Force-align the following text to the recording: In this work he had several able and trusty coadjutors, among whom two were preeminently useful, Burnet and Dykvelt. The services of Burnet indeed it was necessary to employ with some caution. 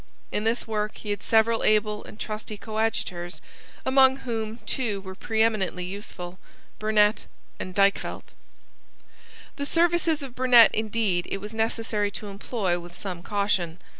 In 0.31 0.45
this 0.45 0.65
work 0.67 0.97
he 0.97 1.11
had 1.11 1.21
several 1.21 1.63
able 1.63 2.03
and 2.05 2.19
trusty 2.19 2.57
coadjutors, 2.57 3.39
among 3.85 4.15
whom 4.25 4.57
two 4.65 4.99
were 5.01 5.13
preeminently 5.13 5.85
useful, 5.85 6.39
Burnet 6.79 7.25
and 7.59 7.75
Dykvelt. 7.75 8.33
The 9.57 9.65
services 9.67 10.23
of 10.23 10.33
Burnet 10.33 10.71
indeed 10.71 11.27
it 11.29 11.37
was 11.37 11.53
necessary 11.53 12.09
to 12.17 12.29
employ 12.29 12.79
with 12.79 12.97
some 12.97 13.21
caution. 13.21 13.77